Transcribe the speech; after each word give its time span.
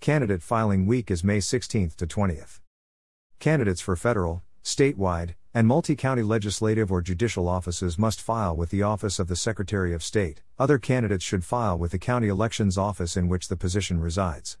Candidate 0.00 0.40
filing 0.40 0.86
week 0.86 1.10
is 1.10 1.22
May 1.22 1.40
16th 1.40 1.94
to 1.96 2.06
20th. 2.06 2.60
Candidates 3.38 3.82
for 3.82 3.96
federal, 3.96 4.42
statewide, 4.64 5.34
and 5.52 5.66
multi 5.66 5.94
county 5.94 6.22
legislative 6.22 6.90
or 6.90 7.02
judicial 7.02 7.46
offices 7.46 7.98
must 7.98 8.22
file 8.22 8.56
with 8.56 8.70
the 8.70 8.82
Office 8.82 9.18
of 9.18 9.28
the 9.28 9.36
Secretary 9.36 9.92
of 9.92 10.02
State. 10.02 10.40
Other 10.58 10.78
candidates 10.78 11.22
should 11.22 11.44
file 11.44 11.76
with 11.76 11.90
the 11.90 11.98
county 11.98 12.28
elections 12.28 12.78
office 12.78 13.14
in 13.14 13.28
which 13.28 13.48
the 13.48 13.58
position 13.58 14.00
resides. 14.00 14.56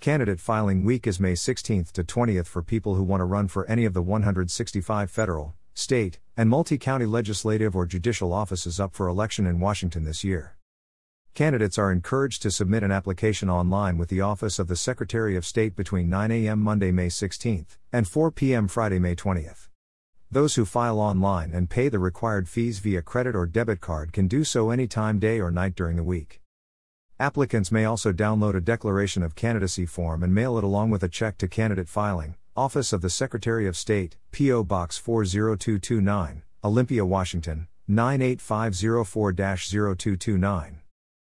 Candidate 0.00 0.40
filing 0.40 0.82
week 0.82 1.06
is 1.06 1.20
May 1.20 1.34
16th 1.34 1.92
to 1.92 2.02
20th 2.02 2.46
for 2.46 2.62
people 2.62 2.94
who 2.94 3.02
want 3.02 3.20
to 3.20 3.26
run 3.26 3.48
for 3.48 3.66
any 3.66 3.84
of 3.84 3.92
the 3.92 4.00
165 4.00 5.10
federal, 5.10 5.54
state, 5.74 6.20
and 6.38 6.48
multi 6.48 6.78
county 6.78 7.04
legislative 7.04 7.76
or 7.76 7.84
judicial 7.84 8.32
offices 8.32 8.80
up 8.80 8.94
for 8.94 9.08
election 9.08 9.44
in 9.44 9.60
Washington 9.60 10.04
this 10.04 10.24
year. 10.24 10.56
Candidates 11.34 11.78
are 11.78 11.90
encouraged 11.90 12.42
to 12.42 12.50
submit 12.52 12.84
an 12.84 12.92
application 12.92 13.50
online 13.50 13.98
with 13.98 14.08
the 14.08 14.20
Office 14.20 14.60
of 14.60 14.68
the 14.68 14.76
Secretary 14.76 15.34
of 15.34 15.44
State 15.44 15.74
between 15.74 16.08
9 16.08 16.30
a.m. 16.30 16.60
Monday, 16.60 16.92
May 16.92 17.08
16th, 17.08 17.76
and 17.92 18.06
4 18.06 18.30
p.m. 18.30 18.68
Friday, 18.68 19.00
May 19.00 19.16
20th. 19.16 19.66
Those 20.30 20.54
who 20.54 20.64
file 20.64 21.00
online 21.00 21.50
and 21.52 21.68
pay 21.68 21.88
the 21.88 21.98
required 21.98 22.48
fees 22.48 22.78
via 22.78 23.02
credit 23.02 23.34
or 23.34 23.46
debit 23.46 23.80
card 23.80 24.12
can 24.12 24.28
do 24.28 24.44
so 24.44 24.70
any 24.70 24.86
time, 24.86 25.18
day 25.18 25.40
or 25.40 25.50
night 25.50 25.74
during 25.74 25.96
the 25.96 26.04
week. 26.04 26.40
Applicants 27.18 27.72
may 27.72 27.84
also 27.84 28.12
download 28.12 28.54
a 28.54 28.60
declaration 28.60 29.24
of 29.24 29.34
candidacy 29.34 29.86
form 29.86 30.22
and 30.22 30.32
mail 30.32 30.56
it 30.56 30.62
along 30.62 30.90
with 30.90 31.02
a 31.02 31.08
check 31.08 31.36
to 31.38 31.48
candidate 31.48 31.88
filing, 31.88 32.36
Office 32.56 32.92
of 32.92 33.02
the 33.02 33.10
Secretary 33.10 33.66
of 33.66 33.76
State, 33.76 34.18
P.O. 34.30 34.62
Box 34.62 34.98
40229, 34.98 36.44
Olympia, 36.62 37.04
Washington, 37.04 37.66
98504 37.88 39.32
0229. 39.32 40.80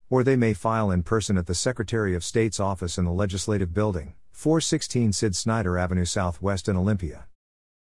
Or 0.10 0.24
they 0.24 0.36
may 0.36 0.54
file 0.54 0.92
in 0.92 1.02
person 1.02 1.36
at 1.36 1.48
the 1.48 1.56
Secretary 1.56 2.16
of 2.16 2.24
State's 2.24 2.60
office 2.60 3.00
in 3.00 3.06
the 3.06 3.12
Legislative 3.12 3.74
Building, 3.74 4.14
416 4.34 5.14
Sid 5.14 5.36
Snyder 5.36 5.80
Avenue 5.80 6.06
Southwest 6.06 6.70
in 6.70 6.78
Olympia. 6.78 7.26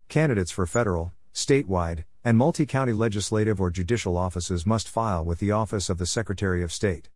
Candidates 0.09 0.53
for 0.53 0.67
federal, 0.67 1.13
statewide, 1.35 2.05
and 2.23 2.39
multi 2.39 2.65
county 2.65 2.93
legislative 2.93 3.61
or 3.61 3.71
judicial 3.71 4.17
offices 4.17 4.65
must 4.65 4.89
file 4.89 5.25
with 5.25 5.41
the 5.41 5.51
Office 5.51 5.91
of 5.91 5.99
the 5.99 6.07
Secretary 6.07 6.63
of 6.63 6.73
State. 6.73 7.09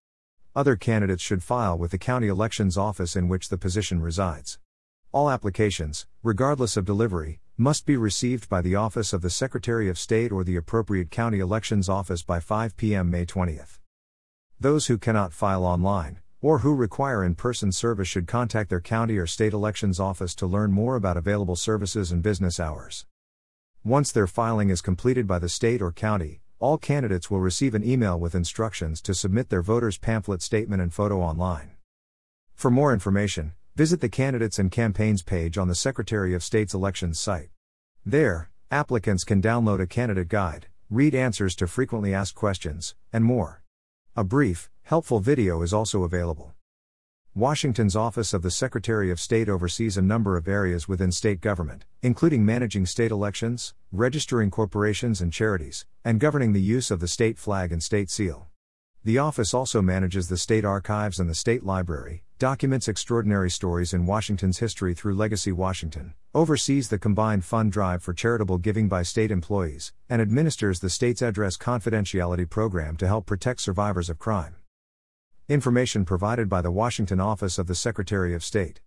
Other 0.56 0.74
candidates 0.74 1.22
should 1.22 1.44
file 1.44 1.78
with 1.78 1.92
the 1.92 1.98
county 1.98 2.26
elections 2.26 2.76
office 2.76 3.14
in 3.14 3.28
which 3.28 3.48
the 3.48 3.58
position 3.58 4.02
resides. 4.02 4.58
All 5.12 5.30
applications, 5.30 6.08
regardless 6.24 6.76
of 6.76 6.84
delivery, 6.84 7.40
must 7.56 7.86
be 7.86 7.96
received 7.96 8.48
by 8.48 8.60
the 8.60 8.74
Office 8.74 9.12
of 9.12 9.22
the 9.22 9.30
Secretary 9.30 9.88
of 9.88 9.98
State 9.98 10.32
or 10.32 10.42
the 10.42 10.56
appropriate 10.56 11.12
county 11.12 11.38
elections 11.38 11.88
office 11.88 12.24
by 12.24 12.40
5 12.40 12.76
p.m. 12.76 13.08
May 13.08 13.24
20th. 13.24 13.78
Those 14.62 14.88
who 14.88 14.98
cannot 14.98 15.32
file 15.32 15.64
online, 15.64 16.18
or 16.42 16.58
who 16.58 16.74
require 16.74 17.24
in 17.24 17.34
person 17.34 17.72
service 17.72 18.08
should 18.08 18.26
contact 18.26 18.68
their 18.68 18.78
county 18.78 19.16
or 19.16 19.26
state 19.26 19.54
elections 19.54 19.98
office 19.98 20.34
to 20.34 20.46
learn 20.46 20.70
more 20.70 20.96
about 20.96 21.16
available 21.16 21.56
services 21.56 22.12
and 22.12 22.22
business 22.22 22.60
hours. 22.60 23.06
Once 23.84 24.12
their 24.12 24.26
filing 24.26 24.68
is 24.68 24.82
completed 24.82 25.26
by 25.26 25.38
the 25.38 25.48
state 25.48 25.80
or 25.80 25.90
county, 25.90 26.42
all 26.58 26.76
candidates 26.76 27.30
will 27.30 27.40
receive 27.40 27.74
an 27.74 27.82
email 27.82 28.20
with 28.20 28.34
instructions 28.34 29.00
to 29.00 29.14
submit 29.14 29.48
their 29.48 29.62
voter's 29.62 29.96
pamphlet 29.96 30.42
statement 30.42 30.82
and 30.82 30.92
photo 30.92 31.22
online. 31.22 31.70
For 32.54 32.70
more 32.70 32.92
information, 32.92 33.54
visit 33.76 34.02
the 34.02 34.10
Candidates 34.10 34.58
and 34.58 34.70
Campaigns 34.70 35.22
page 35.22 35.56
on 35.56 35.68
the 35.68 35.74
Secretary 35.74 36.34
of 36.34 36.44
State's 36.44 36.74
elections 36.74 37.18
site. 37.18 37.48
There, 38.04 38.50
applicants 38.70 39.24
can 39.24 39.40
download 39.40 39.80
a 39.80 39.86
candidate 39.86 40.28
guide, 40.28 40.66
read 40.90 41.14
answers 41.14 41.54
to 41.54 41.66
frequently 41.66 42.12
asked 42.12 42.34
questions, 42.34 42.94
and 43.10 43.24
more. 43.24 43.59
A 44.16 44.24
brief, 44.24 44.68
helpful 44.82 45.20
video 45.20 45.62
is 45.62 45.72
also 45.72 46.02
available. 46.02 46.52
Washington's 47.32 47.94
Office 47.94 48.34
of 48.34 48.42
the 48.42 48.50
Secretary 48.50 49.08
of 49.08 49.20
State 49.20 49.48
oversees 49.48 49.96
a 49.96 50.02
number 50.02 50.36
of 50.36 50.48
areas 50.48 50.88
within 50.88 51.12
state 51.12 51.40
government, 51.40 51.84
including 52.02 52.44
managing 52.44 52.86
state 52.86 53.12
elections, 53.12 53.72
registering 53.92 54.50
corporations 54.50 55.20
and 55.20 55.32
charities, 55.32 55.86
and 56.04 56.18
governing 56.18 56.52
the 56.52 56.60
use 56.60 56.90
of 56.90 56.98
the 56.98 57.06
state 57.06 57.38
flag 57.38 57.70
and 57.70 57.84
state 57.84 58.10
seal. 58.10 58.49
The 59.02 59.16
office 59.16 59.54
also 59.54 59.80
manages 59.80 60.28
the 60.28 60.36
state 60.36 60.62
archives 60.62 61.18
and 61.18 61.30
the 61.30 61.34
state 61.34 61.64
library, 61.64 62.22
documents 62.38 62.86
extraordinary 62.86 63.50
stories 63.50 63.94
in 63.94 64.04
Washington's 64.04 64.58
history 64.58 64.92
through 64.92 65.14
Legacy 65.14 65.52
Washington, 65.52 66.12
oversees 66.34 66.90
the 66.90 66.98
combined 66.98 67.46
fund 67.46 67.72
drive 67.72 68.02
for 68.02 68.12
charitable 68.12 68.58
giving 68.58 68.88
by 68.88 69.02
state 69.02 69.30
employees, 69.30 69.94
and 70.10 70.20
administers 70.20 70.80
the 70.80 70.90
state's 70.90 71.22
address 71.22 71.56
confidentiality 71.56 72.48
program 72.48 72.94
to 72.98 73.06
help 73.06 73.24
protect 73.24 73.62
survivors 73.62 74.10
of 74.10 74.18
crime. 74.18 74.56
Information 75.48 76.04
provided 76.04 76.50
by 76.50 76.60
the 76.60 76.70
Washington 76.70 77.20
Office 77.20 77.58
of 77.58 77.66
the 77.68 77.74
Secretary 77.74 78.34
of 78.34 78.44
State. 78.44 78.78